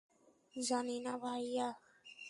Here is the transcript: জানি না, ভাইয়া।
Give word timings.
জানি 0.55 0.97
না, 0.99 1.13
ভাইয়া। 1.17 1.67